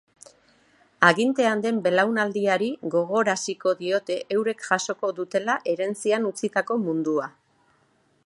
Agintean 1.09 1.59
den 1.65 1.81
belaunaldiari 1.87 2.69
gogoraziko 2.95 3.75
diote 3.83 4.17
eurek 4.37 4.65
jasoko 4.69 5.13
dutela 5.19 5.59
herentzian 5.75 6.25
utzitako 6.33 6.79
mundua. 6.87 7.29